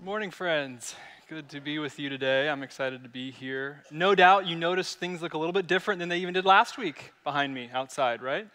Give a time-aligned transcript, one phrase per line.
[0.00, 0.94] Morning, friends.
[1.28, 2.48] Good to be with you today.
[2.48, 3.82] I'm excited to be here.
[3.90, 6.78] No doubt you noticed things look a little bit different than they even did last
[6.78, 8.46] week behind me outside, right?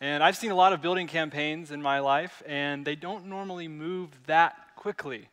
[0.00, 3.66] And I've seen a lot of building campaigns in my life, and they don't normally
[3.66, 5.28] move that quickly.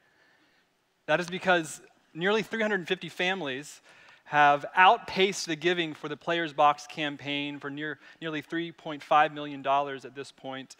[1.06, 1.80] That is because
[2.12, 3.82] nearly 350 families
[4.26, 10.16] have outpaced the giving for the Players Box campaign for near, nearly $3.5 million at
[10.16, 10.76] this point,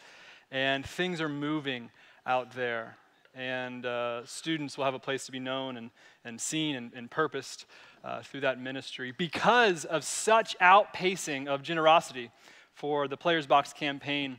[0.50, 1.88] and things are moving
[2.26, 2.96] out there.
[3.34, 5.90] And uh, students will have a place to be known and,
[6.24, 7.64] and seen and, and purposed
[8.04, 12.30] uh, through that ministry because of such outpacing of generosity
[12.74, 14.38] for the Players Box campaign.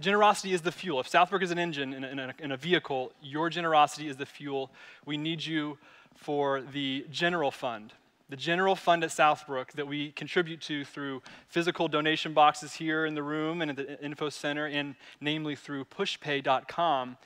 [0.00, 1.00] Generosity is the fuel.
[1.00, 4.16] If Southbrook is an engine in a, in, a, in a, vehicle, your generosity is
[4.16, 4.70] the fuel.
[5.04, 5.78] We need you
[6.16, 7.92] for the general fund.
[8.32, 13.14] The general fund at Southbrook that we contribute to through physical donation boxes here in
[13.14, 17.18] the room and at the info center, and namely through pushpay.com,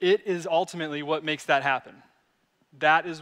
[0.00, 1.96] it is ultimately what makes that happen.
[2.78, 3.20] That is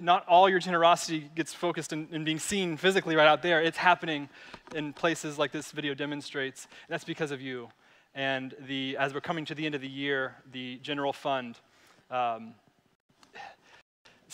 [0.00, 3.62] not all your generosity gets focused in, in, being seen physically right out there.
[3.62, 4.28] It's happening
[4.74, 6.66] in places like this video demonstrates.
[6.88, 7.68] That's because of you.
[8.12, 11.60] And the, as we're coming to the end of the year, the general fund
[12.10, 12.54] um,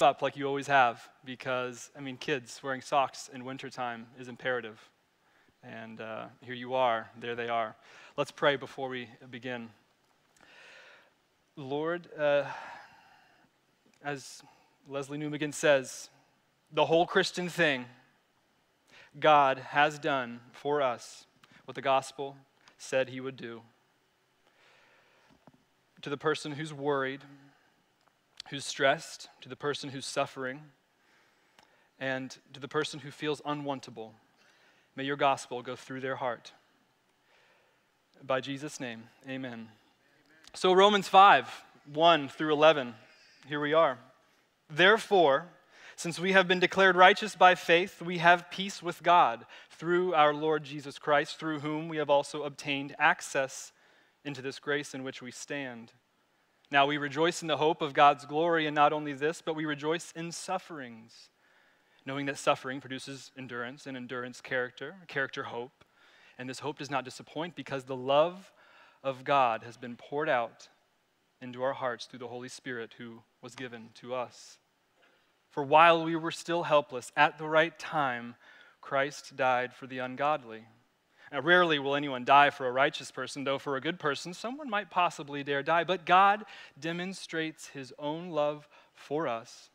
[0.02, 4.78] up like you always have because, I mean, kids wearing socks in wintertime is imperative.
[5.62, 7.76] And uh, here you are, there they are.
[8.16, 9.70] Let's pray before we begin.
[11.56, 12.44] Lord, uh,
[14.04, 14.42] as
[14.90, 16.10] Lesslie Newbigin says,
[16.72, 17.84] the whole Christian thing,
[19.20, 21.26] God has done for us
[21.64, 22.36] what the gospel
[22.76, 23.62] said he would do.
[26.00, 27.20] To the person who's worried,
[28.50, 30.60] who's stressed, to the person who's suffering,
[31.98, 34.10] and to the person who feels unwantable,
[34.96, 36.52] may your gospel go through their heart.
[38.24, 39.52] By Jesus' name, amen.
[39.52, 39.68] amen.
[40.54, 42.94] So, Romans 5 1 through 11,
[43.48, 43.98] here we are.
[44.70, 45.48] Therefore,
[45.96, 50.32] since we have been declared righteous by faith, we have peace with God through our
[50.32, 53.72] Lord Jesus Christ, through whom we have also obtained access
[54.24, 55.92] into this grace in which we stand.
[56.72, 59.66] Now we rejoice in the hope of God's glory, and not only this, but we
[59.66, 61.28] rejoice in sufferings,
[62.06, 65.84] knowing that suffering produces endurance, and endurance, character, character, hope.
[66.38, 68.50] And this hope does not disappoint because the love
[69.04, 70.70] of God has been poured out
[71.42, 74.56] into our hearts through the Holy Spirit who was given to us.
[75.50, 78.34] For while we were still helpless, at the right time,
[78.80, 80.64] Christ died for the ungodly.
[81.32, 84.68] Now, rarely will anyone die for a righteous person, though for a good person, someone
[84.68, 85.82] might possibly dare die.
[85.82, 86.44] But God
[86.78, 89.70] demonstrates his own love for us,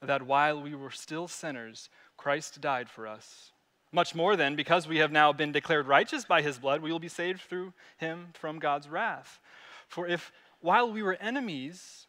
[0.00, 3.50] that while we were still sinners, Christ died for us.
[3.90, 7.00] Much more then, because we have now been declared righteous by his blood, we will
[7.00, 9.40] be saved through him from God's wrath.
[9.88, 10.30] For if
[10.60, 12.06] while we were enemies,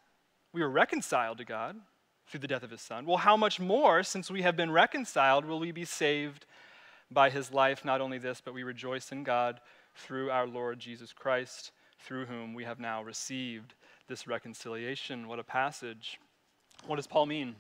[0.53, 1.75] we were reconciled to God,
[2.27, 3.07] through the death of his son.
[3.07, 6.45] Well, how much more, since we have been reconciled, will we be saved
[7.11, 7.85] by his life?
[7.85, 9.59] Not only this, but we rejoice in God
[9.95, 13.73] through our Lord Jesus Christ, through whom we have now received
[14.07, 15.27] this reconciliation.
[15.27, 16.19] What a passage.
[16.85, 17.55] What does Paul mean?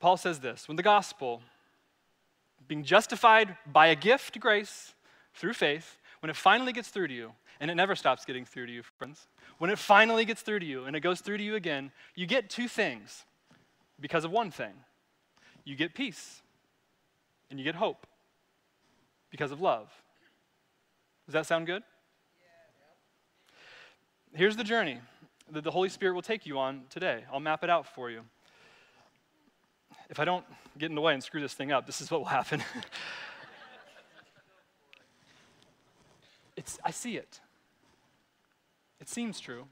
[0.00, 1.42] Paul says this when the gospel,
[2.68, 4.94] being justified by a gift, grace,
[5.34, 8.66] through faith, when it finally gets through to you, and it never stops getting through
[8.66, 9.28] to you, friends.
[9.58, 12.26] When it finally gets through to you and it goes through to you again, you
[12.26, 13.24] get two things
[14.00, 14.72] because of one thing
[15.64, 16.42] you get peace
[17.50, 18.06] and you get hope
[19.30, 19.90] because of love.
[21.26, 21.82] Does that sound good?
[24.34, 24.98] Here's the journey
[25.50, 27.24] that the Holy Spirit will take you on today.
[27.32, 28.22] I'll map it out for you.
[30.10, 30.44] If I don't
[30.78, 32.62] get in the way and screw this thing up, this is what will happen.
[36.56, 37.40] it's, I see it.
[39.00, 39.64] It seems true.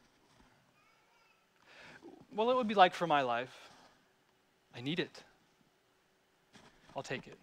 [2.35, 3.71] Well, it would be like for my life.
[4.77, 5.23] I need it.
[6.97, 7.39] I'll take it.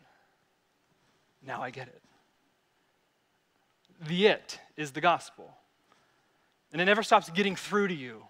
[1.46, 2.02] Now I get it.
[4.08, 5.52] The it is the gospel.
[6.72, 8.24] And it never stops getting through to you,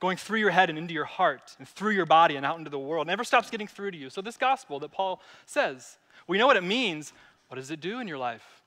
[0.00, 2.70] going through your head and into your heart and through your body and out into
[2.70, 3.06] the world.
[3.06, 4.10] It never stops getting through to you.
[4.10, 5.98] So, this gospel that Paul says,
[6.28, 7.12] we know what it means.
[7.48, 8.62] What does it do in your life?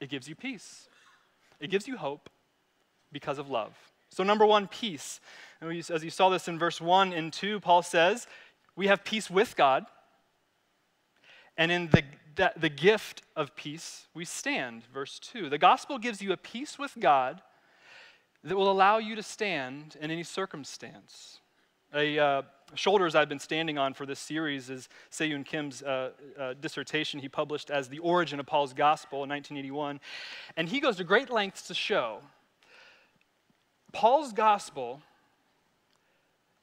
[0.00, 0.88] It gives you peace,
[1.60, 2.30] it gives you hope,
[3.12, 3.76] because of love.
[4.08, 5.20] So, number one, peace.
[5.60, 8.26] And as you saw this in verse 1 and 2, Paul says,
[8.74, 9.86] we have peace with God.
[11.56, 12.02] And in the,
[12.34, 14.84] the, the gift of peace, we stand.
[14.92, 15.48] Verse 2.
[15.48, 17.42] The gospel gives you a peace with God
[18.44, 21.40] that will allow you to stand in any circumstance.
[21.94, 22.42] A uh,
[22.74, 27.28] shoulders I've been standing on for this series is Seyoon Kim's uh, uh, dissertation he
[27.28, 30.00] published as The Origin of Paul's Gospel in 1981.
[30.56, 32.20] And he goes to great lengths to show
[33.92, 35.02] Paul's gospel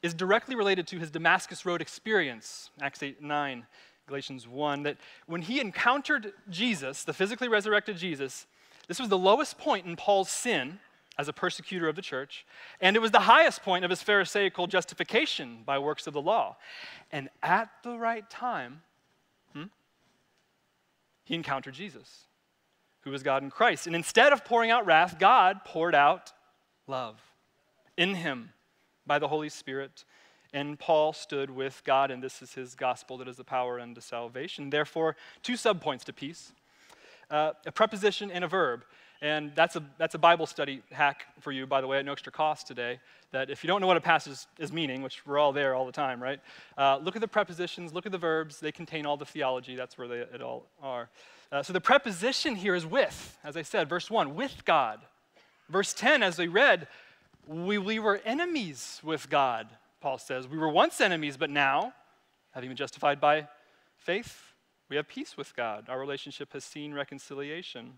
[0.02, 3.66] is directly related to his Damascus Road experience, Acts 8 9,
[4.10, 4.98] Galatians 1, that
[5.28, 8.48] when he encountered Jesus, the physically resurrected Jesus,
[8.88, 10.80] this was the lowest point in Paul's sin
[11.18, 12.46] as a persecutor of the church,
[12.82, 16.58] and it was the highest point of his Pharisaical justification by works of the law.
[17.12, 18.82] And at the right time,
[19.54, 19.66] hmm,
[21.24, 22.26] he encountered Jesus,
[23.02, 23.86] who was God in Christ.
[23.86, 26.32] And instead of pouring out wrath, God poured out
[26.88, 27.22] love
[27.96, 28.52] in him
[29.06, 30.06] by the Holy Spirit.
[30.54, 34.02] And Paul stood with God, and this is his gospel that is the power unto
[34.02, 34.70] salvation.
[34.70, 36.52] Therefore, two subpoints to peace
[37.30, 38.84] uh, a preposition and a verb.
[39.22, 42.14] And that's a, that's a Bible study hack for you, by the way, at no
[42.14, 43.00] extra cost today.
[43.32, 45.86] That if you don't know what a passage is meaning, which we're all there all
[45.86, 46.40] the time, right?
[46.78, 48.60] Uh, look at the prepositions, look at the verbs.
[48.60, 49.76] They contain all the theology.
[49.76, 51.10] That's where they it all are.
[51.52, 55.02] Uh, so the preposition here is with, as I said, verse 1, with God.
[55.68, 56.88] Verse 10, as we read,
[57.46, 59.68] we, we were enemies with God,
[60.00, 60.48] Paul says.
[60.48, 61.94] We were once enemies, but now,
[62.52, 63.48] having been justified by
[63.98, 64.54] faith,
[64.90, 65.88] we have peace with God.
[65.90, 67.94] Our relationship has seen reconciliation.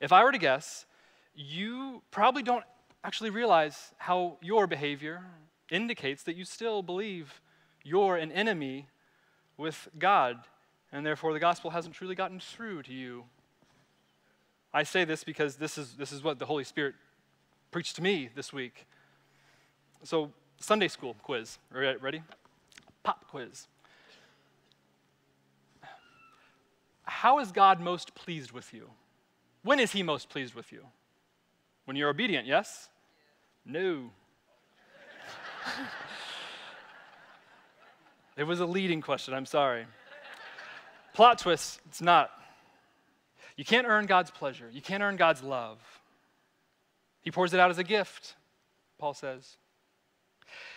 [0.00, 0.86] If I were to guess,
[1.34, 2.64] you probably don't
[3.02, 5.22] actually realize how your behavior
[5.70, 7.40] indicates that you still believe
[7.82, 8.88] you're an enemy
[9.56, 10.38] with God,
[10.92, 13.24] and therefore the gospel hasn't truly gotten through to you.
[14.72, 16.94] I say this because this is, this is what the Holy Spirit
[17.70, 18.86] preached to me this week.
[20.02, 21.58] So, Sunday school quiz.
[21.70, 22.22] Ready?
[23.02, 23.68] Pop quiz.
[27.04, 28.90] How is God most pleased with you?
[29.62, 30.84] When is He most pleased with you?
[31.84, 32.88] When you're obedient, yes?
[33.64, 34.10] No.
[38.36, 39.86] it was a leading question, I'm sorry.
[41.14, 42.30] Plot twist, it's not.
[43.56, 45.78] You can't earn God's pleasure, you can't earn God's love.
[47.22, 48.34] He pours it out as a gift,
[48.98, 49.56] Paul says.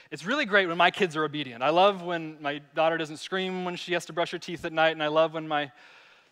[0.09, 1.61] It's really great when my kids are obedient.
[1.61, 4.71] I love when my daughter doesn't scream when she has to brush her teeth at
[4.71, 5.71] night, and I love when my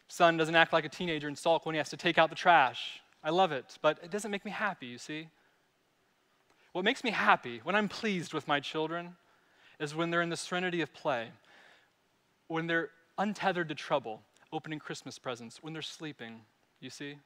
[0.07, 2.36] son doesn't act like a teenager and sulk when he has to take out the
[2.36, 3.01] trash.
[3.24, 5.27] I love it, but it doesn't make me happy, you see.
[6.72, 9.16] What makes me happy, when I'm pleased with my children,
[9.80, 11.30] is when they're in the serenity of play,
[12.48, 14.22] when they're untethered to trouble,
[14.54, 16.42] opening Christmas presents, when they're sleeping,
[16.80, 17.18] you see.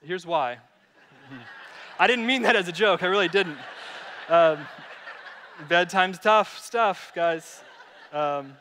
[0.00, 0.58] Here's why.
[1.98, 3.58] I didn't mean that as a joke, I really didn't.
[4.28, 4.58] Um,
[5.68, 7.62] bedtime's tough stuff, guys.
[8.12, 8.56] Um,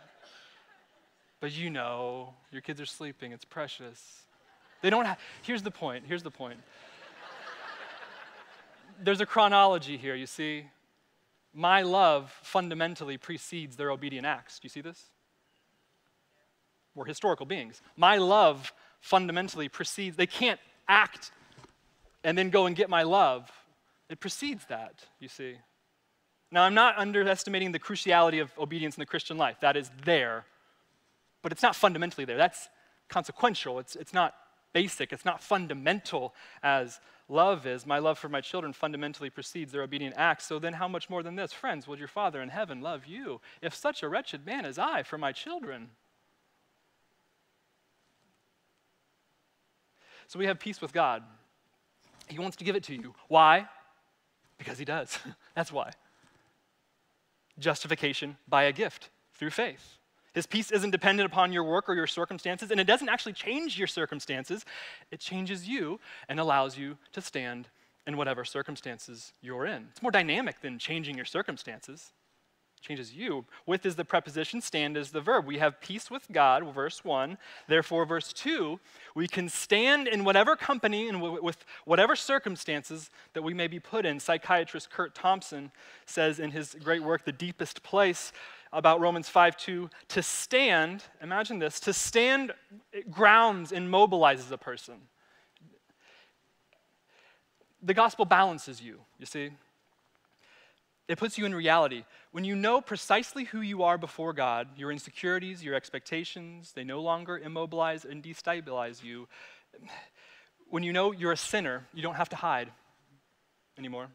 [1.40, 4.24] but you know, your kids are sleeping, it's precious.
[4.82, 6.60] They don't have, here's the point, here's the point.
[9.04, 10.66] There's a chronology here, you see.
[11.54, 14.60] My love fundamentally precedes their obedient acts.
[14.60, 15.10] Do you see this?
[16.96, 17.82] We're historical beings.
[17.98, 21.32] My love fundamentally precedes, they can't act
[22.24, 23.52] and then go and get my love.
[24.10, 25.56] It precedes that, you see.
[26.52, 29.58] Now, I'm not underestimating the cruciality of obedience in the Christian life.
[29.62, 30.46] That is there
[31.42, 32.38] but it's not fundamentally there.
[32.38, 32.70] That's
[33.10, 33.80] consequential.
[33.80, 34.36] It's, it's not
[34.74, 35.12] basic.
[35.12, 36.34] It's not fundamental
[36.64, 37.86] as love is.
[37.86, 40.46] My love for my children fundamentally precedes their obedient acts.
[40.46, 41.52] So then, how much more than this?
[41.52, 45.04] Friends, will your Father in heaven love you if such a wretched man as I
[45.04, 45.90] for my children?
[50.28, 51.24] So we have peace with God.
[52.28, 53.14] He wants to give it to you.
[53.28, 53.68] Why?
[54.58, 55.20] Because He does.
[55.56, 55.92] That's why.
[57.62, 59.98] Justification by a gift through faith.
[60.34, 63.78] His peace isn't dependent upon your work or your circumstances, and it doesn't actually change
[63.78, 64.66] your circumstances.
[65.12, 67.68] It changes you and allows you to stand
[68.08, 69.90] in whatever circumstances you're in.
[69.92, 72.14] It's more dynamic than changing your circumstances.
[72.82, 73.46] Changes you.
[73.68, 75.46] With is the preposition, stand is the verb.
[75.46, 77.38] We have peace with God, verse 1.
[77.68, 78.80] Therefore, verse 2,
[79.14, 84.04] we can stand in whatever company and with whatever circumstances that we may be put
[84.04, 84.20] in.
[84.20, 85.72] Psychiatrist Curt Thompson
[86.08, 88.32] says in his great work, The Deepest Place,
[88.74, 89.90] about Romans 5 2.
[90.10, 92.52] To stand, imagine this, to stand
[93.12, 94.96] grounds and mobilizes a person.
[97.84, 99.52] The gospel balances you, you see.
[101.12, 102.06] It puts you in reality.
[102.32, 107.02] When you know precisely who you are before God, your insecurities, your expectations, they no
[107.02, 109.28] longer immobilize and destabilize you.
[110.70, 112.72] When you know you're a sinner, you don't have to hide
[113.78, 114.08] anymore.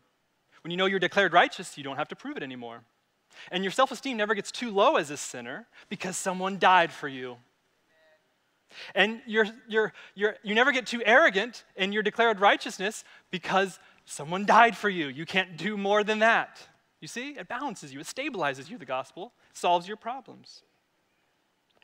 [0.62, 2.80] When you know you're declared righteous, you don't have to prove it anymore.
[3.52, 7.08] And your self esteem never gets too low as a sinner because someone died for
[7.08, 7.36] you.
[8.94, 14.46] And you're, you're, you're, you never get too arrogant in your declared righteousness because someone
[14.46, 15.08] died for you.
[15.08, 16.58] You can't do more than that.
[17.00, 20.62] You see, it balances you, it stabilizes you, the gospel, solves your problems.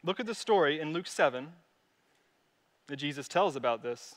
[0.02, 1.52] Look at the story in Luke 7
[2.88, 4.16] that Jesus tells about this.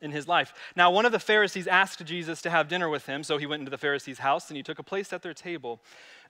[0.00, 0.52] in his life.
[0.74, 3.60] Now, one of the Pharisees asked Jesus to have dinner with him, so he went
[3.60, 5.80] into the Pharisee's house and he took a place at their table.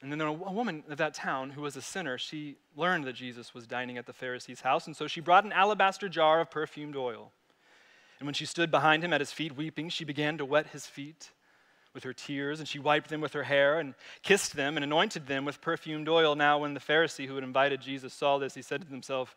[0.00, 3.54] And then a woman of that town who was a sinner, she learned that Jesus
[3.54, 6.96] was dining at the Pharisee's house, and so she brought an alabaster jar of perfumed
[6.96, 7.32] oil.
[8.18, 10.86] And when she stood behind him at his feet weeping, she began to wet his
[10.86, 11.30] feet
[11.94, 15.26] with her tears, and she wiped them with her hair and kissed them and anointed
[15.26, 16.34] them with perfumed oil.
[16.34, 19.36] Now, when the Pharisee who had invited Jesus saw this, he said to himself,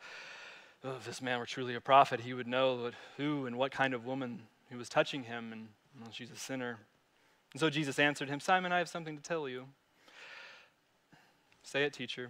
[0.84, 3.94] oh, If this man were truly a prophet, he would know who and what kind
[3.94, 5.68] of woman who was touching him, and
[6.00, 6.80] well, she's a sinner.
[7.54, 9.66] And so Jesus answered him, Simon, I have something to tell you.
[11.64, 12.30] Say it, teacher.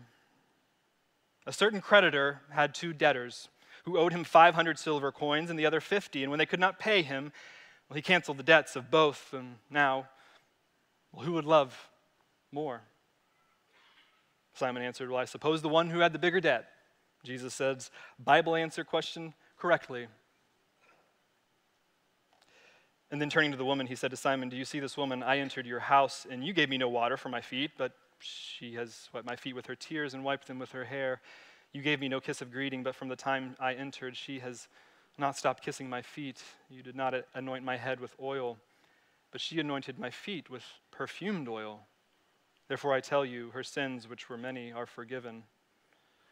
[1.45, 3.49] A certain creditor had two debtors
[3.83, 6.79] who owed him 500 silver coins and the other 50, and when they could not
[6.79, 7.31] pay him,
[7.87, 10.07] well, he canceled the debts of both, and now
[11.15, 11.89] well, who would love
[12.51, 12.81] more?
[14.53, 16.67] Simon answered, Well, I suppose the one who had the bigger debt.
[17.23, 20.07] Jesus says, Bible answer question correctly.
[23.11, 25.23] And then turning to the woman, he said to Simon, Do you see this woman?
[25.23, 28.73] I entered your house, and you gave me no water for my feet, but she
[28.75, 31.21] has wet my feet with her tears and wiped them with her hair.
[31.71, 34.67] You gave me no kiss of greeting, but from the time I entered, she has
[35.17, 36.43] not stopped kissing my feet.
[36.69, 38.57] You did not anoint my head with oil
[39.35, 40.63] but she anointed my feet with
[40.97, 41.81] perfumed oil.
[42.67, 45.43] Therefore, I tell you, her sins, which were many, are forgiven.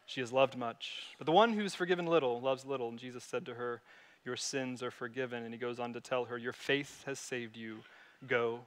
[0.06, 1.14] She has loved much.
[1.18, 2.88] But the one who's forgiven little loves little.
[2.88, 3.80] And Jesus said to her,
[4.24, 5.44] Your sins are forgiven.
[5.44, 7.78] And he goes on to tell her, Your faith has saved you.
[8.26, 8.60] Go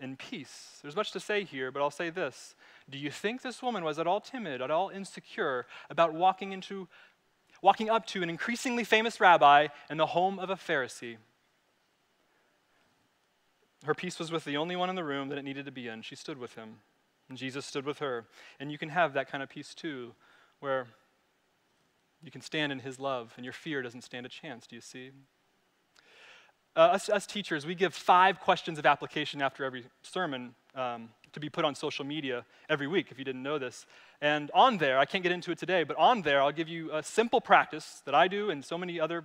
[0.00, 0.78] in peace.
[0.82, 2.54] There's much to say here, but I'll say this.
[2.90, 6.88] Do you think this woman was at all timid, at all insecure about walking into
[7.62, 11.16] walking up to an increasingly famous rabbi in the home of a Pharisee?
[13.84, 15.88] Her peace was with the only one in the room that it needed to be
[15.88, 16.02] in.
[16.02, 16.76] She stood with him,
[17.28, 18.26] and Jesus stood with her.
[18.58, 20.14] And you can have that kind of peace too,
[20.60, 20.86] where
[22.22, 24.66] you can stand in his love and your fear doesn't stand a chance.
[24.66, 25.10] Do you see?
[26.74, 31.40] Uh, us, us, teachers, we give five questions of application after every sermon um, to
[31.40, 33.86] be put on social media every week, if you didn't know this.
[34.20, 36.92] And on there, I can't get into it today, but on there, I'll give you
[36.92, 39.24] a simple practice that I do and so many other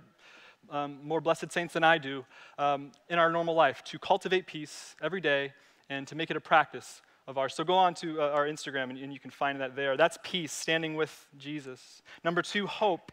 [0.70, 2.24] um, more blessed saints than I do
[2.58, 5.52] um, in our normal life to cultivate peace every day
[5.88, 7.54] and to make it a practice of ours.
[7.54, 9.96] So go on to uh, our Instagram and, and you can find that there.
[9.96, 12.02] That's peace, standing with Jesus.
[12.24, 13.12] Number two, hope.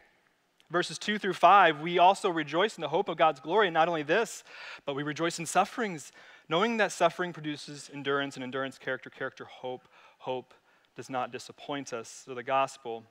[0.70, 3.66] Verses 2 through 5, we also rejoice in the hope of God's glory.
[3.66, 4.44] And not only this,
[4.86, 6.12] but we rejoice in sufferings,
[6.48, 9.88] knowing that suffering produces endurance, and endurance, character, character, hope.
[10.18, 10.54] Hope
[10.94, 12.22] does not disappoint us.
[12.24, 13.02] So the gospel,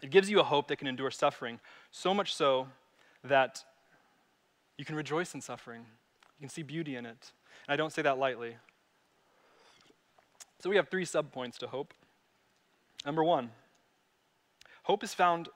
[0.00, 1.58] it gives you a hope that can endure suffering,
[1.90, 2.68] so much so
[3.26, 3.64] that
[4.76, 5.80] you can rejoice in suffering.
[6.38, 7.32] You can see beauty in it.
[7.66, 8.56] And I don't say that lightly.
[10.60, 11.94] So we have three subpoints to hope.
[13.04, 13.50] Number one,
[14.82, 15.48] hope is found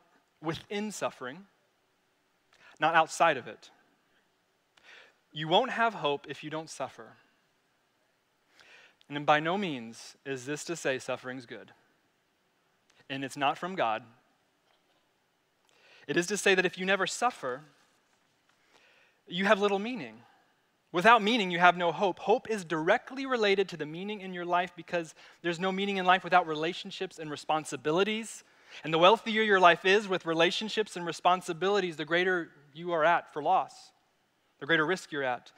[0.42, 1.46] within suffering,
[2.78, 3.70] not outside of it.
[5.32, 7.16] You won't have hope if you don't suffer.
[9.08, 11.72] And by no means is this to say suffering's good.
[13.08, 14.04] And it's not from God,
[16.06, 17.62] it is to say that if you never suffer,
[19.26, 20.22] you have little meaning.
[20.92, 22.18] Without meaning, you have no hope.
[22.18, 26.04] Hope is directly related to the meaning in your life because there's no meaning in
[26.04, 28.42] life without relationships and responsibilities.
[28.82, 33.32] And the wealthier your life is with relationships and responsibilities, the greater you are at
[33.32, 33.92] for loss,
[34.58, 35.52] the greater risk you're at.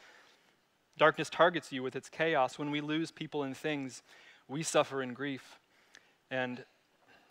[0.98, 2.58] Darkness targets you with its chaos.
[2.58, 4.02] When we lose people and things,
[4.48, 5.58] we suffer in grief.
[6.30, 6.64] And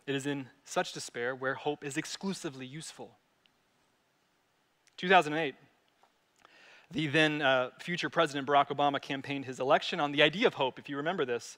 [0.08, 3.17] it is in such despair where hope is exclusively useful.
[4.98, 5.55] 2008,
[6.91, 10.77] the then uh, future President Barack Obama campaigned his election on the idea of hope,
[10.77, 11.58] if you remember this.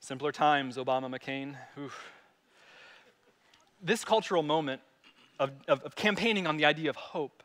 [0.00, 1.56] Simpler times, Obama McCain.
[1.78, 2.10] Oof.
[3.80, 4.82] This cultural moment
[5.38, 7.42] of, of, of campaigning on the idea of hope,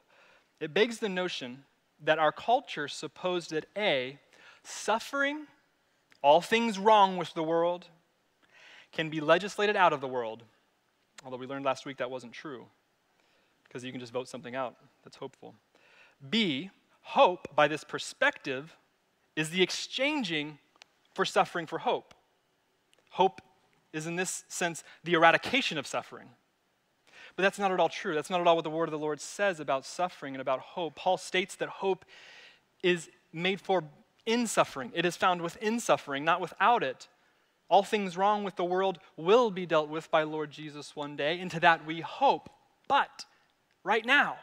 [0.59, 1.63] it begs the notion
[2.03, 4.19] that our culture supposed that A,
[4.63, 5.47] suffering,
[6.21, 7.87] all things wrong with the world,
[8.91, 10.43] can be legislated out of the world.
[11.23, 12.65] Although we learned last week that wasn't true,
[13.63, 15.55] because you can just vote something out that's hopeful.
[16.29, 16.69] B,
[17.01, 18.75] hope, by this perspective,
[19.35, 20.57] is the exchanging
[21.13, 22.13] for suffering for hope.
[23.11, 23.41] Hope
[23.93, 26.29] is, in this sense, the eradication of suffering.
[27.35, 28.15] But that's not at all true.
[28.15, 30.59] That's not at all what the word of the Lord says about suffering and about
[30.59, 30.95] hope.
[30.95, 32.05] Paul states that hope
[32.83, 33.83] is made for
[34.25, 37.07] in suffering, it is found within suffering, not without it.
[37.69, 41.39] All things wrong with the world will be dealt with by Lord Jesus one day,
[41.39, 42.49] and to that we hope.
[42.87, 43.25] But
[43.83, 44.37] right now,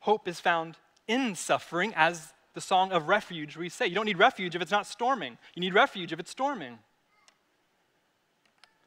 [0.00, 0.76] hope is found
[1.08, 3.86] in suffering, as the song of refuge we say.
[3.86, 6.78] You don't need refuge if it's not storming, you need refuge if it's storming.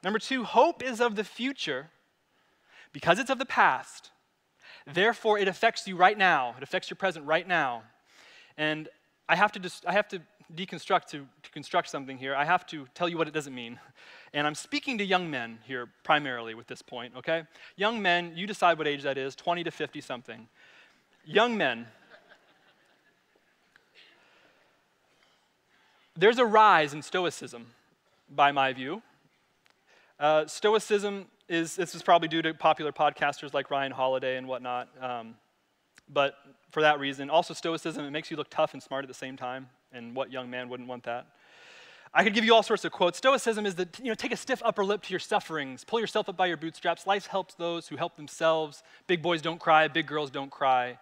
[0.04, 1.90] Number two, hope is of the future
[2.94, 4.12] because it's of the past.
[4.86, 6.54] Therefore, it affects you right now.
[6.58, 7.82] It affects your present right now.
[8.56, 8.88] And
[9.28, 10.22] I have to, just, I have to
[10.54, 12.36] deconstruct to, to construct something here.
[12.36, 13.80] I have to tell you what it doesn't mean.
[14.34, 17.44] And I'm speaking to young men here primarily with this point, okay?
[17.76, 20.48] Young men, you decide what age that is 20 to 50 something.
[21.26, 21.88] Young men,
[26.16, 27.68] there's a rise in Stoicism,
[28.30, 29.02] by my view.
[30.20, 34.88] Uh, stoicism is, this is probably due to popular podcasters like Ryan Holiday and whatnot.
[35.02, 35.36] Um,
[36.08, 36.36] but
[36.72, 39.38] for that reason, also Stoicism, it makes you look tough and smart at the same
[39.38, 39.70] time.
[39.96, 41.28] And what young man wouldn't want that?
[42.14, 43.18] I could give you all sorts of quotes.
[43.18, 46.30] Stoicism is that, you know, take a stiff upper lip to your sufferings, pull yourself
[46.30, 47.08] up by your bootstraps.
[47.08, 48.84] Life helps those who help themselves.
[49.08, 50.98] Big boys don't cry, big girls don't cry.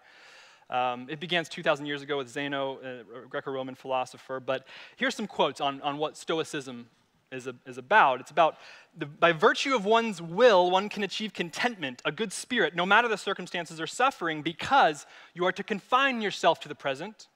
[0.69, 4.39] Um, it began 2,000 years ago with Zeno, a Greco Roman philosopher.
[4.39, 6.87] But here's some quotes on, on what Stoicism
[7.31, 8.19] is, a, is about.
[8.19, 8.57] It's about
[8.97, 13.07] the, by virtue of one's will, one can achieve contentment, a good spirit, no matter
[13.07, 17.27] the circumstances or suffering, because you are to confine yourself to the present.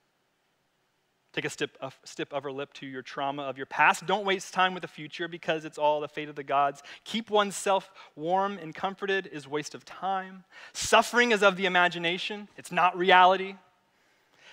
[1.34, 4.06] Take a step, a step upper lip to your trauma of your past.
[4.06, 6.82] Don't waste time with the future because it's all the fate of the gods.
[7.04, 10.46] Keep oneself warm and comforted is waste of time.
[10.74, 13.56] Suffering is of the imagination, it's not reality.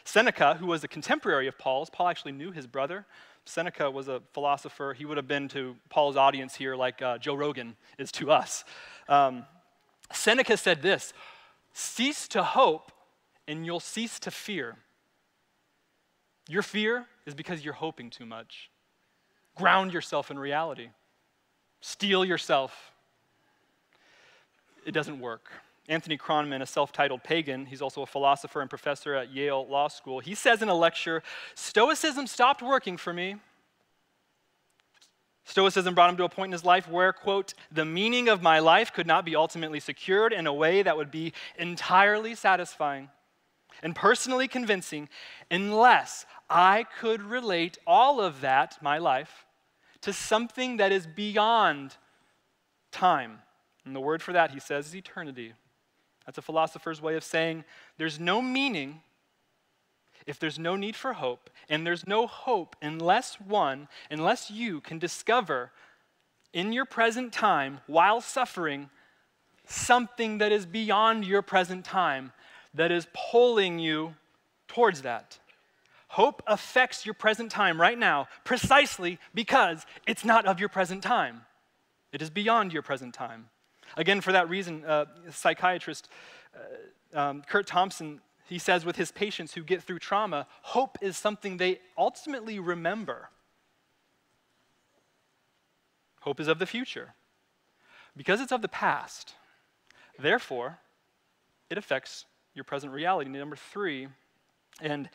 [0.05, 3.07] Seneca, who was a contemporary of Paul's, Paul actually knew his brother,
[3.47, 4.95] Seneca was a philosopher.
[4.97, 8.65] He would have been to Paul's audience here like uh, Joe Rogan is to us.
[9.09, 9.45] Um,
[10.13, 11.13] Seneca said this
[11.73, 12.93] Cease to hope,
[13.47, 14.77] and you'll cease to fear.
[16.49, 18.71] Your fear is because you're hoping too much.
[19.57, 20.89] Ground yourself in reality,
[21.81, 22.93] steel yourself.
[24.85, 25.51] It doesn't work.
[25.89, 29.89] Anthony Kronman, a self titled pagan, he's also a philosopher and professor at Yale Law
[29.89, 31.23] School, he says in a lecture
[31.55, 33.37] Stoicism stopped working for me.
[35.47, 38.61] Stoicism brought him to a point in his life where, quote, the meaning of my
[38.61, 43.11] life could not be ultimately secured in a way that would be entirely satisfying
[43.83, 45.09] and personally convincing
[45.51, 49.47] unless I could relate all of that, my life,
[50.03, 51.97] to something that is beyond
[52.93, 53.39] time.
[53.85, 55.53] And the word for that, he says, is eternity.
[56.27, 57.65] That's a philosopher's way of saying
[57.99, 59.03] there's no meaning
[60.27, 64.99] if there's no need for hope, and there's no hope unless one, unless you can
[64.99, 65.71] discover
[66.53, 68.89] in your present time while suffering
[69.67, 72.33] something that is beyond your present time
[72.75, 74.15] that is pulling you
[74.69, 75.39] towards that.
[76.09, 81.43] Hope affects your present time right now precisely because it's not of your present time.
[82.13, 83.49] It is beyond your present time.
[83.97, 86.09] Again, for that reason, uh, psychiatrist
[86.55, 91.17] uh, um, Curt Thompson, he says with his patients who get through trauma, hope is
[91.17, 93.31] something they ultimately remember.
[96.21, 97.15] Hope is of the future.
[98.17, 99.35] Because it's of the past,
[100.19, 100.79] therefore,
[101.71, 102.25] it affects
[102.55, 103.31] your present reality.
[103.31, 104.09] Number three,
[104.81, 105.09] and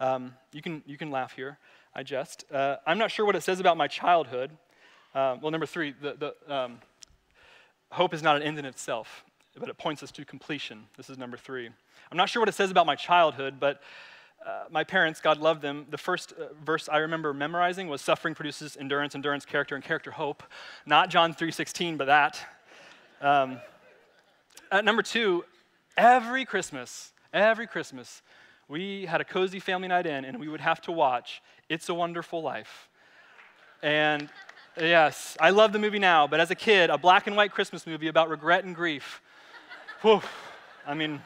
[0.00, 1.58] um, you, can, you can laugh here,
[1.94, 2.44] I jest.
[2.52, 4.50] Uh, I'm not sure what it says about my childhood.
[5.14, 6.78] Uh, well, number three, the, the, um,
[7.90, 9.24] hope is not an end in itself,
[9.58, 10.86] but it points us to completion.
[10.96, 11.68] This is number three.
[12.10, 13.82] I'm not sure what it says about my childhood, but
[14.44, 18.34] uh, my parents, God loved them, the first uh, verse I remember memorizing was suffering
[18.34, 20.42] produces endurance, endurance character, and character hope.
[20.84, 22.40] Not John 3.16, but that.
[23.20, 23.60] Um,
[24.70, 25.44] at number two,
[25.96, 28.22] every Christmas, every Christmas,
[28.68, 31.94] we had a cozy family night in, and we would have to watch It's a
[31.94, 32.88] Wonderful Life.
[33.82, 34.28] And
[34.78, 37.86] Yes, I love the movie now, but as a kid, a black and white Christmas
[37.86, 39.22] movie about regret and grief.
[40.02, 40.20] Whew,
[40.86, 41.22] I mean,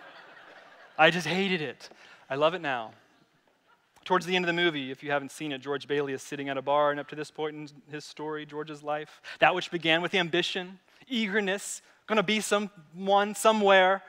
[0.97, 1.91] I just hated it.
[2.29, 2.93] I love it now.
[4.05, 6.49] Towards the end of the movie, if you haven't seen it, George Bailey is sitting
[6.49, 9.73] at a bar, and up to this point in his story, George's life, that which
[9.73, 10.79] began with ambition,
[11.09, 14.01] eagerness, gonna be someone somewhere,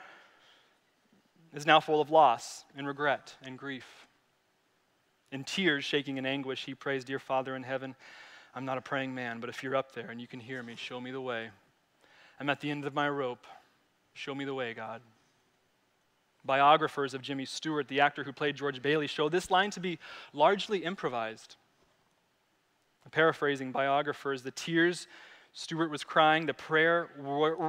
[1.52, 4.06] is now full of loss and regret and grief.
[5.30, 7.94] In tears, shaking in anguish, he prays, Dear Father in heaven,
[8.54, 10.76] I'm not a praying man, but if you're up there and you can hear me,
[10.76, 11.50] show me the way.
[12.38, 13.46] I'm at the end of my rope.
[14.14, 15.00] Show me the way, God.
[16.44, 19.98] Biographers of Jimmy Stewart, the actor who played George Bailey, show this line to be
[20.32, 21.56] largely improvised.
[23.10, 25.06] Paraphrasing biographers, the tears
[25.52, 27.10] Stewart was crying, the prayer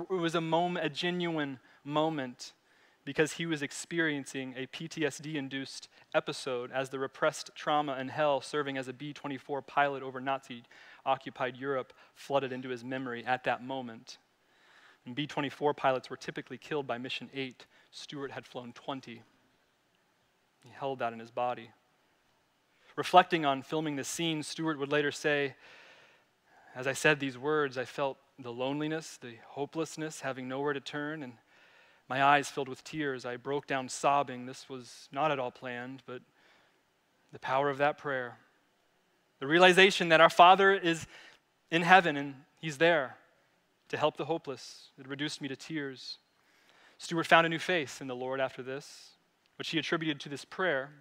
[0.09, 2.53] it was a moment, a genuine moment
[3.05, 8.77] because he was experiencing a PTSD induced episode as the repressed trauma and hell serving
[8.77, 10.63] as a B 24 pilot over Nazi
[11.05, 14.17] occupied Europe flooded into his memory at that moment.
[15.05, 17.65] And B 24 pilots were typically killed by Mission 8.
[17.91, 19.21] Stewart had flown 20.
[20.63, 21.71] He held that in his body.
[22.95, 25.55] Reflecting on filming the scene, Stewart would later say,
[26.75, 31.23] As I said these words, I felt the loneliness, the hopelessness, having nowhere to turn,
[31.23, 31.33] and
[32.09, 33.25] My eyes filled with tears.
[33.25, 34.45] I broke down sobbing.
[34.45, 36.21] This was not at all planned, but
[37.31, 38.37] the power of that prayer.
[39.39, 41.07] The realization that our Father is
[41.71, 43.17] in heaven and He's there
[43.89, 44.91] to help the hopeless.
[44.97, 46.17] It reduced me to tears.
[46.97, 49.09] Stewart found a new faith in the Lord after this,
[49.57, 50.91] which he attributed to this prayer,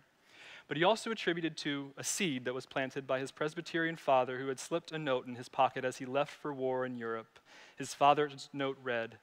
[0.66, 4.48] but he also attributed to a seed that was planted by his Presbyterian father who
[4.48, 7.38] had slipped a note in his pocket as he left for war in Europe.
[7.76, 9.18] His father's note read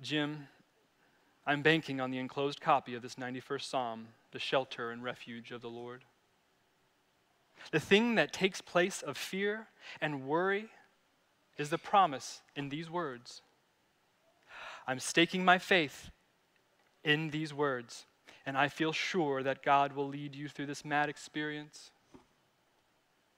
[0.00, 0.46] Jim,
[1.46, 5.62] I'm banking on the enclosed copy of this 91st Psalm, the shelter and refuge of
[5.62, 6.04] the Lord.
[7.70, 9.68] The thing that takes place of fear
[10.00, 10.70] and worry
[11.56, 13.42] is the promise in these words.
[14.88, 16.10] I'm staking my faith
[17.04, 18.06] in these words,
[18.44, 21.90] and I feel sure that God will lead you through this mad experience.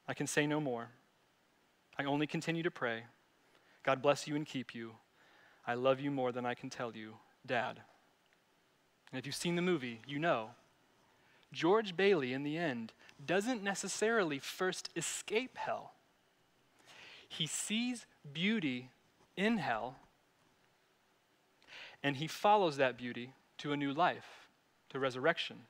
[0.06, 0.88] I can say no more.
[1.98, 3.02] I only continue to pray.
[3.82, 4.92] God bless you and keep you.
[5.66, 7.14] I love you more than I can tell you,
[7.46, 7.80] Dad.
[9.10, 10.50] And if you've seen the movie, you know
[11.52, 12.92] George Bailey, in the end,
[13.24, 15.92] doesn't necessarily first escape hell.
[17.28, 18.90] He sees beauty
[19.36, 19.96] in hell,
[22.02, 24.48] and he follows that beauty to a new life,
[24.90, 25.66] to resurrection.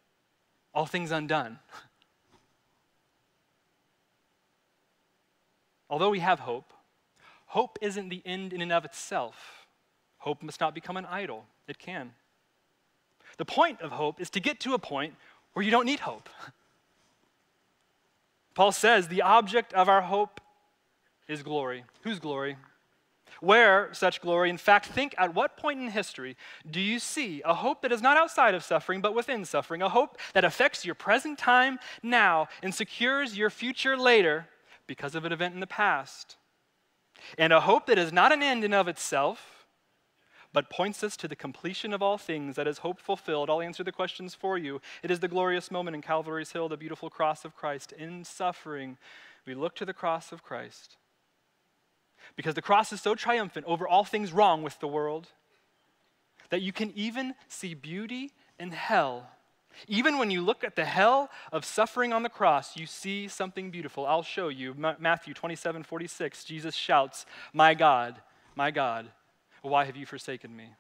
[0.74, 1.58] All things undone.
[5.90, 6.72] Although we have hope,
[7.46, 9.66] hope isn't the end in and of itself.
[10.18, 11.46] Hope must not become an idol.
[11.66, 12.12] It can.
[13.38, 15.14] The point of hope is to get to a point
[15.54, 16.28] where you don't need hope.
[18.54, 20.40] Paul says the object of our hope
[21.28, 21.84] is glory.
[22.02, 22.56] Whose glory?
[23.40, 24.50] Where such glory?
[24.50, 26.36] In fact, think at what point in history
[26.68, 29.88] do you see a hope that is not outside of suffering but within suffering, a
[29.88, 34.48] hope that affects your present time now and secures your future later
[34.88, 36.36] because of an event in the past,
[37.36, 39.57] and a hope that is not an end in of itself
[40.52, 43.50] but points us to the completion of all things that is hope fulfilled.
[43.50, 44.80] I'll answer the questions for you.
[45.02, 47.92] It is the glorious moment in Calvary's Hill, the beautiful cross of Christ.
[47.92, 48.96] In suffering,
[49.46, 50.96] we look to the cross of Christ.
[52.36, 55.28] Because the cross is so triumphant over all things wrong with the world
[56.50, 59.28] that you can even see beauty in hell.
[59.86, 63.70] Even when you look at the hell of suffering on the cross, you see something
[63.70, 64.06] beautiful.
[64.06, 64.74] I'll show you.
[64.98, 68.20] Matthew 27 46, Jesus shouts, My God,
[68.56, 69.10] my God,
[69.68, 70.70] why have you forsaken me?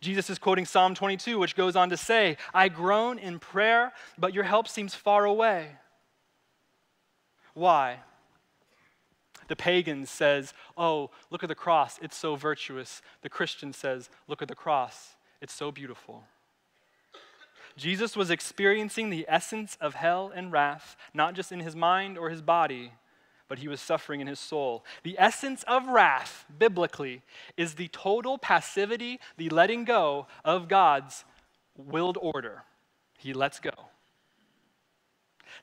[0.00, 4.32] Jesus is quoting Psalm 22, which goes on to say, I groan in prayer, but
[4.32, 5.68] your help seems far away.
[7.52, 8.00] Why?
[9.48, 13.02] The pagan says, Oh, look at the cross, it's so virtuous.
[13.22, 16.24] The Christian says, Look at the cross, it's so beautiful.
[17.76, 22.30] Jesus was experiencing the essence of hell and wrath, not just in his mind or
[22.30, 22.92] his body,
[23.50, 24.84] but he was suffering in his soul.
[25.02, 27.22] The essence of wrath, biblically,
[27.56, 31.24] is the total passivity, the letting go of God's
[31.76, 32.62] willed order.
[33.18, 33.72] He lets go.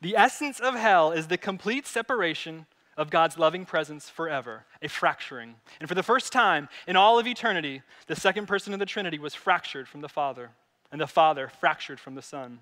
[0.02, 2.65] The essence of hell is the complete separation
[2.97, 5.56] of God's loving presence forever, a fracturing.
[5.80, 9.17] And for the first time in all of eternity, the second person of the Trinity
[9.17, 10.50] was fractured from the Father,
[10.91, 12.60] and the Father fractured from the Son.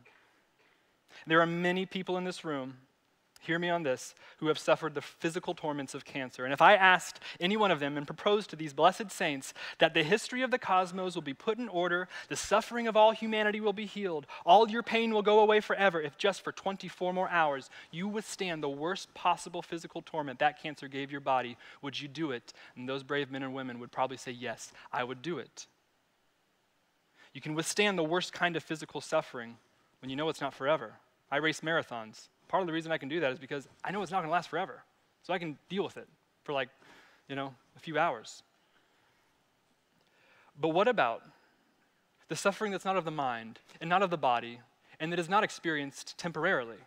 [1.25, 2.75] There are many people in this room
[3.45, 6.43] hear me on this, who have suffered the physical torments of cancer.
[6.43, 9.93] And if I asked any one of them and proposed to these blessed saints that
[9.93, 13.59] the history of the cosmos will be put in order, the suffering of all humanity
[13.59, 17.29] will be healed, all your pain will go away forever, if just for 24 more
[17.29, 22.07] hours you withstand the worst possible physical torment that cancer gave your body, would you
[22.07, 22.53] do it?
[22.75, 25.67] And those brave men and women would probably say, Yes, I would do it.
[27.33, 29.57] You can withstand the worst kind of physical suffering
[30.01, 30.93] when you know it's not forever.
[31.29, 32.29] I race marathons.
[32.47, 34.29] Part of the reason I can do that is because I know it's not going
[34.29, 34.83] to last forever.
[35.23, 36.07] So I can deal with it
[36.43, 36.69] for like,
[37.27, 38.43] you know, a few hours.
[40.59, 41.23] But what about
[42.27, 44.59] the suffering that's not of the mind and not of the body
[44.99, 46.77] and that is not experienced temporarily?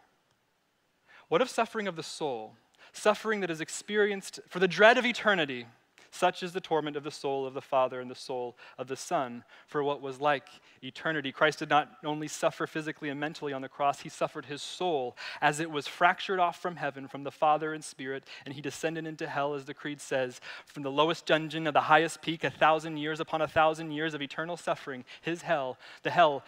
[1.29, 2.55] What of suffering of the soul?
[2.93, 5.67] Suffering that is experienced for the dread of eternity
[6.11, 8.97] such is the torment of the soul of the Father and the soul of the
[8.97, 10.49] Son for what was like
[10.83, 11.33] eternity.
[11.33, 15.17] Christ did not only suffer physically and mentally on the cross, he suffered his soul
[15.41, 19.07] as it was fractured off from heaven from the Father and Spirit, and he descended
[19.07, 22.51] into hell, as the Creed says, from the lowest dungeon of the highest peak, a
[22.51, 25.05] thousand years upon a thousand years of eternal suffering.
[25.21, 26.45] His hell, the hell,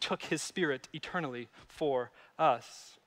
[0.00, 2.98] took his spirit eternally for us.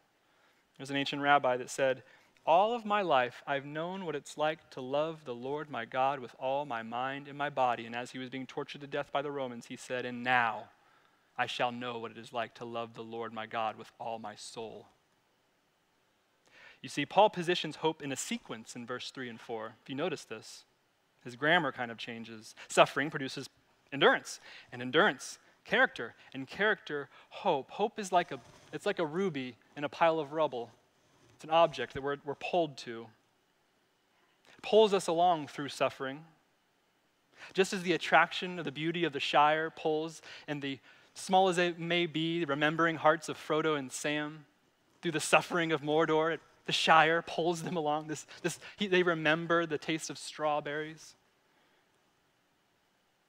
[0.78, 2.04] There's an ancient rabbi that said,
[2.46, 6.20] all of my life, I've known what it's like to love the Lord my God
[6.20, 7.86] with all my mind and my body.
[7.86, 10.70] And as he was being tortured to death by the Romans, he said, And now
[11.38, 14.18] I shall know what it is like to love the Lord my God with all
[14.18, 14.88] my soul.
[16.82, 19.76] You see, Paul positions hope in a sequence in verse 3 and 4.
[19.84, 20.66] If you notice this,
[21.24, 22.56] his grammar kind of changes.
[22.68, 23.50] Suffering produces
[23.94, 24.40] endurance,
[24.72, 27.70] and endurance, character, and character, hope.
[27.72, 28.40] Hope is like a,
[28.74, 30.72] it's like a ruby in a pile of rubble.
[31.42, 33.08] It's an object that we're, we're pulled to.
[34.56, 36.24] It pulls us along through suffering.
[37.56, 40.78] Just as the attraction of the beauty of the Shire pulls, and the
[41.16, 44.46] small as it may be, the remembering hearts of Frodo and Sam,
[45.02, 48.06] through the suffering of Mordor, the Shire pulls them along.
[48.06, 51.16] This, this, he, they remember the taste of strawberries.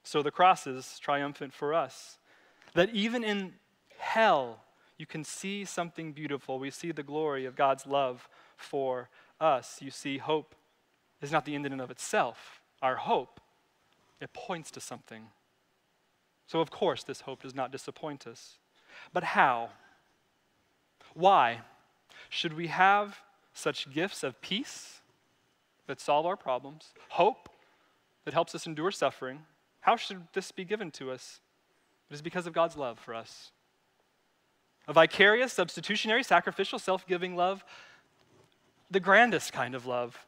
[0.04, 2.18] So the cross is triumphant for us.
[2.74, 3.54] That even in
[3.96, 4.60] hell,
[4.98, 6.58] you can see something beautiful.
[6.58, 9.08] We see the glory of God's love for
[9.40, 9.78] us.
[9.80, 10.54] You see, hope
[11.20, 12.60] is not the end in and of itself.
[12.80, 13.40] Our hope,
[14.20, 15.24] it points to something.
[16.46, 18.58] So, of course, this hope does not disappoint us.
[19.12, 19.70] But how?
[21.14, 21.60] Why
[22.28, 23.18] should we have
[23.54, 25.00] such gifts of peace
[25.86, 27.48] that solve our problems, hope
[28.24, 29.40] that helps us endure suffering?
[29.80, 31.40] How should this be given to us?
[32.10, 33.50] It is because of God's love for us.
[34.88, 37.64] A vicarious, substitutionary, sacrificial, self giving love,
[38.90, 40.26] the grandest kind of love.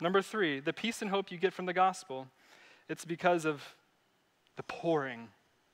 [0.00, 2.28] Number three, the peace and hope you get from the gospel.
[2.88, 3.62] It's because of
[4.56, 5.28] the pouring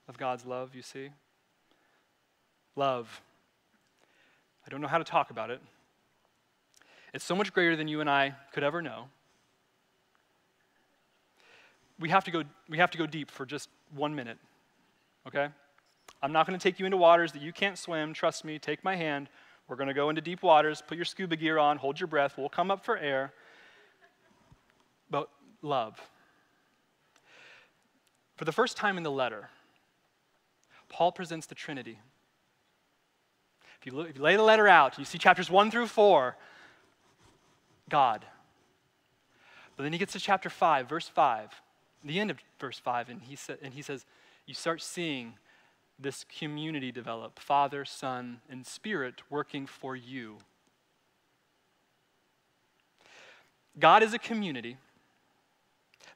[0.08, 1.10] of God's love, you see.
[2.76, 3.20] Love.
[4.66, 5.60] I don't know how to talk about it.
[7.12, 9.06] It's so much greater than you and I could ever know.
[12.00, 14.38] We have to go, we have to go deep for just one minute,
[15.28, 15.48] okay?
[16.24, 18.14] I'm not going to take you into waters that you can't swim.
[18.14, 19.28] Trust me, take my hand.
[19.68, 22.38] We're going to go into deep waters, put your scuba gear on, hold your breath.
[22.38, 23.34] We'll come up for air.
[25.10, 25.28] But
[25.60, 26.00] love.
[28.36, 29.50] For the first time in the letter,
[30.88, 31.98] Paul presents the Trinity.
[33.78, 36.38] If you, look, if you lay the letter out, you see chapters 1 through 4,
[37.90, 38.24] God.
[39.76, 41.50] But then he gets to chapter 5, verse 5,
[42.02, 44.06] the end of verse 5, and he, sa- and he says,
[44.46, 45.34] You start seeing
[45.98, 50.38] this community develop Father, Son, and Spirit working for you.
[53.78, 54.76] God is a community.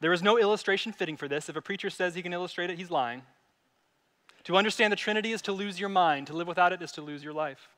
[0.00, 1.48] There is no illustration fitting for this.
[1.48, 3.22] If a preacher says he can illustrate it, he's lying.
[4.44, 7.02] To understand the Trinity is to lose your mind, to live without it is to
[7.02, 7.68] lose your life.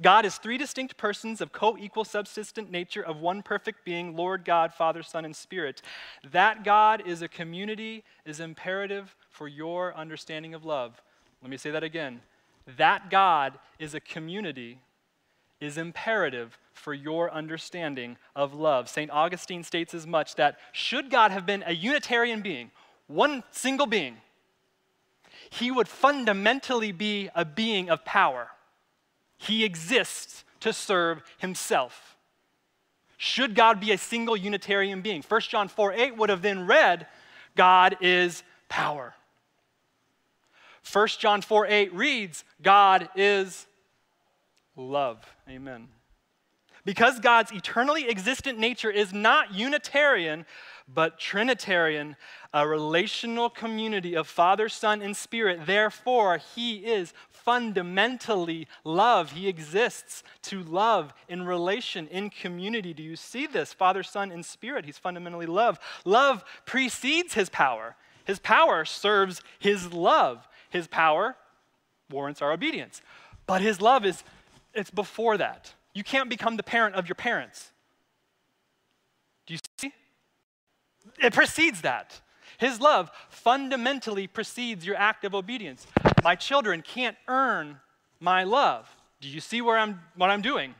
[0.00, 4.44] God is three distinct persons of co equal subsistent nature of one perfect being Lord
[4.44, 5.82] God, Father, Son, and Spirit.
[6.32, 11.00] That God is a community is imperative for your understanding of love.
[11.42, 12.22] Let me say that again.
[12.78, 14.78] That God is a community
[15.60, 18.88] is imperative for your understanding of love.
[18.88, 19.10] St.
[19.10, 22.70] Augustine states as much that should God have been a Unitarian being,
[23.06, 24.16] one single being,
[25.50, 28.48] he would fundamentally be a being of power.
[29.38, 32.16] He exists to serve himself.
[33.18, 35.22] Should God be a single Unitarian being?
[35.26, 37.06] 1 John 4 8 would have then read,
[37.54, 39.14] God is power.
[40.92, 43.66] 1 John 4 8 reads, God is
[44.76, 45.24] love.
[45.48, 45.88] Amen.
[46.84, 50.46] Because God's eternally existent nature is not Unitarian,
[50.86, 52.14] but Trinitarian,
[52.54, 55.66] a relational community of Father, Son, and Spirit.
[55.66, 59.32] Therefore, He is fundamentally love.
[59.32, 62.94] He exists to love in relation, in community.
[62.94, 63.72] Do you see this?
[63.72, 64.84] Father, Son, and Spirit.
[64.84, 65.80] He's fundamentally love.
[66.04, 70.46] Love precedes His power, His power serves His love.
[70.70, 71.36] His power
[72.10, 73.02] warrants our obedience.
[73.46, 74.22] But His love is
[74.74, 75.74] it's before that.
[75.94, 77.70] You can't become the parent of your parents.
[79.46, 79.92] Do you see?
[81.20, 82.20] It precedes that.
[82.58, 85.86] His love fundamentally precedes your act of obedience.
[86.22, 87.80] My children can't earn
[88.20, 88.88] my love.
[89.20, 90.74] Do you see where I'm, what I'm doing?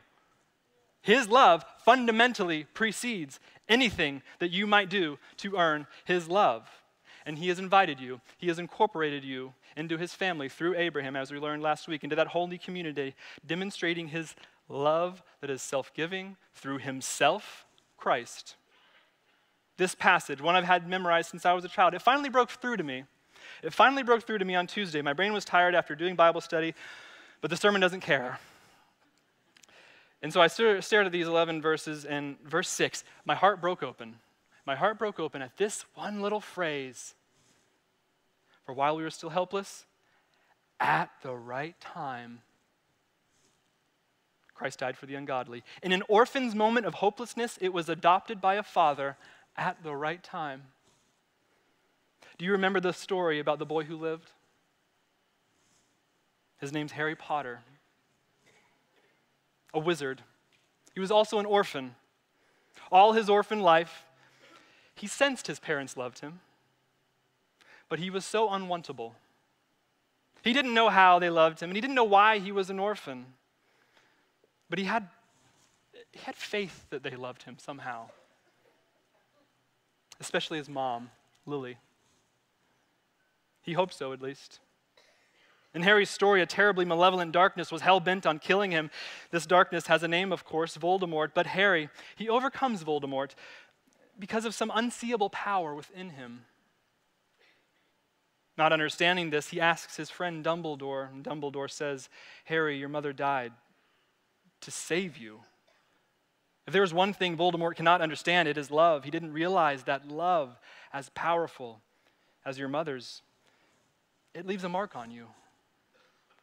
[1.01, 6.67] His love fundamentally precedes anything that you might do to earn His love.
[7.25, 11.31] And He has invited you, He has incorporated you into His family through Abraham, as
[11.31, 14.35] we learned last week, into that holy community, demonstrating His
[14.67, 18.55] love that is self giving through Himself, Christ.
[19.77, 22.77] This passage, one I've had memorized since I was a child, it finally broke through
[22.77, 23.03] to me.
[23.63, 25.01] It finally broke through to me on Tuesday.
[25.01, 26.73] My brain was tired after doing Bible study,
[27.41, 28.39] but the sermon doesn't care.
[30.21, 34.15] And so I stared at these 11 verses, and verse 6, my heart broke open.
[34.65, 37.13] My heart broke open at this one little phrase.
[38.67, 39.85] For while we were still helpless,
[40.77, 42.41] at the right time,
[44.53, 45.63] Christ died for the ungodly.
[45.81, 49.15] In an orphan's moment of hopelessness, it was adopted by a father
[49.55, 50.63] at the right time.
[52.37, 54.31] Do you remember the story about the boy who lived?
[56.59, 57.61] His name's Harry Potter,
[59.73, 60.23] a wizard.
[60.93, 61.95] He was also an orphan.
[62.91, 64.03] All his orphan life,
[64.93, 66.41] he sensed his parents loved him.
[67.89, 69.13] But he was so unwantable.
[70.43, 72.79] He didn't know how they loved him, and he didn't know why he was an
[72.79, 73.25] orphan.
[74.69, 75.07] But he had,
[76.11, 78.09] he had faith that they loved him somehow,
[80.19, 81.09] especially his mom,
[81.45, 81.77] Lily.
[83.61, 84.59] He hoped so, at least.
[85.73, 88.89] In Harry's story, a terribly malevolent darkness was hell bent on killing him.
[89.31, 93.31] This darkness has a name, of course, Voldemort, but Harry, he overcomes Voldemort
[94.17, 96.45] because of some unseeable power within him.
[98.57, 102.09] Not understanding this, he asks his friend Dumbledore, and Dumbledore says,
[102.45, 103.53] Harry, your mother died
[104.61, 105.41] to save you.
[106.65, 109.03] If there is one thing Voldemort cannot understand, it is love.
[109.03, 110.59] He didn't realize that love,
[110.91, 111.81] as powerful
[112.43, 113.21] as your mother's,
[114.33, 115.27] it leaves a mark on you.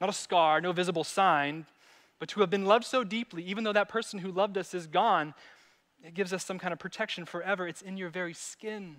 [0.00, 1.66] Not a scar, no visible sign,
[2.18, 4.86] but to have been loved so deeply, even though that person who loved us is
[4.86, 5.34] gone,
[6.02, 7.66] it gives us some kind of protection forever.
[7.66, 8.96] It's in your very skin.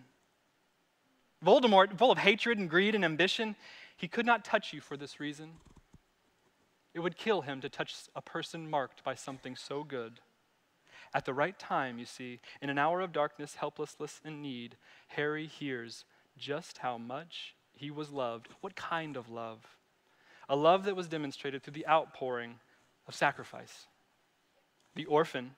[1.45, 3.55] Voldemort, full of hatred and greed and ambition,
[3.95, 5.51] he could not touch you for this reason.
[6.93, 10.21] It would kill him to touch a person marked by something so good.
[11.13, 14.75] At the right time, you see, in an hour of darkness, helplessness, and need,
[15.09, 16.03] Harry hears
[16.37, 18.47] just how much he was loved.
[18.61, 19.77] What kind of love?
[20.49, 22.59] A love that was demonstrated through the outpouring
[23.07, 23.85] of sacrifice.
[24.95, 25.51] The orphan,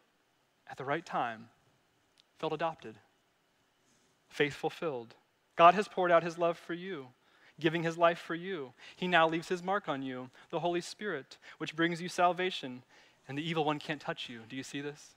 [0.70, 1.50] at the right time,
[2.40, 2.96] felt adopted,
[4.28, 5.16] faith fulfilled.
[5.58, 7.08] God has poured out his love for you,
[7.60, 8.72] giving his life for you.
[8.96, 12.84] He now leaves his mark on you, the Holy Spirit, which brings you salvation,
[13.28, 14.42] and the evil one can't touch you.
[14.48, 15.16] Do you see this?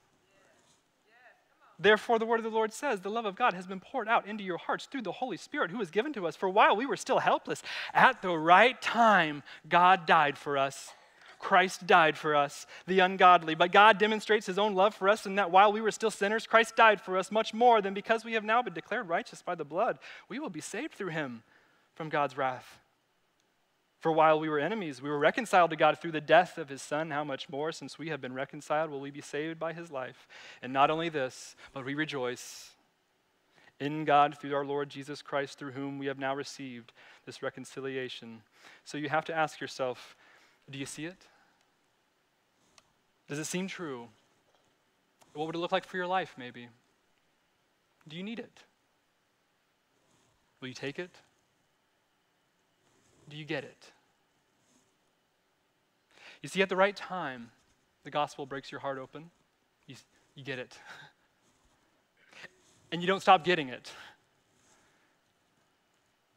[1.79, 4.27] Therefore, the word of the Lord says, The love of God has been poured out
[4.27, 6.35] into your hearts through the Holy Spirit who was given to us.
[6.35, 10.93] For while we were still helpless, at the right time, God died for us.
[11.41, 13.55] Christ died for us, the ungodly.
[13.55, 16.47] But God demonstrates his own love for us in that while we were still sinners,
[16.47, 19.55] Christ died for us much more than because we have now been declared righteous by
[19.55, 19.97] the blood.
[20.29, 21.43] We will be saved through him
[21.95, 22.79] from God's wrath.
[23.99, 26.81] For while we were enemies, we were reconciled to God through the death of his
[26.81, 27.11] Son.
[27.11, 30.27] How much more, since we have been reconciled, will we be saved by his life?
[30.61, 32.71] And not only this, but we rejoice
[33.79, 36.93] in God through our Lord Jesus Christ, through whom we have now received
[37.25, 38.43] this reconciliation.
[38.85, 40.15] So you have to ask yourself
[40.71, 41.25] do you see it?
[43.27, 44.07] Does it seem true?
[45.33, 46.67] What would it look like for your life, maybe?
[48.07, 48.59] Do you need it?
[50.59, 51.11] Will you take it?
[53.29, 53.91] Do you get it?
[56.41, 57.51] You see, at the right time,
[58.03, 59.29] the gospel breaks your heart open.
[59.87, 59.95] You,
[60.35, 60.77] you get it.
[62.91, 63.91] and you don't stop getting it.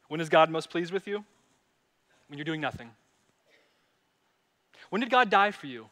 [0.07, 1.25] When is God most pleased with you?
[2.27, 2.91] When you're doing nothing.
[4.89, 5.87] When did God die for you?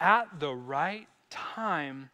[0.00, 2.10] At the right time.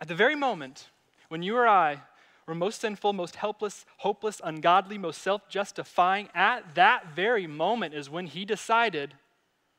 [0.00, 0.88] At the very moment
[1.28, 2.02] when you or I
[2.46, 8.10] were most sinful, most helpless, hopeless, ungodly, most self justifying, at that very moment is
[8.10, 9.14] when he decided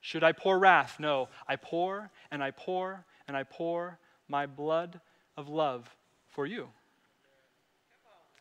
[0.02, 0.98] should I pour wrath?
[1.00, 5.00] No, I pour and I pour and I pour my blood
[5.38, 5.96] of love
[6.28, 6.70] for you.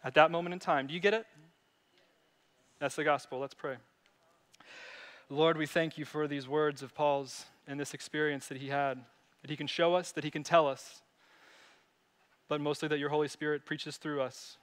[0.02, 0.88] At that moment in time.
[0.88, 1.24] Do you get it?
[2.80, 3.38] That's the gospel.
[3.38, 3.76] Let's pray.
[5.32, 8.98] Lord, we thank you for these words of Paul's and this experience that he had,
[9.40, 11.02] that he can show us, that he can tell us
[12.52, 14.58] but mostly that your Holy Spirit preaches through us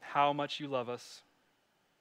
[0.00, 1.20] how much you love us.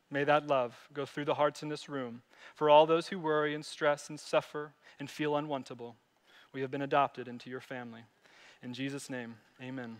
[0.10, 2.22] May that love go through the hearts in this room.
[2.56, 5.96] For all those who worry and stress and suffer and feel unwantable,
[6.54, 8.06] we have been adopted into your family.
[8.64, 9.98] In Jesus' name, amen.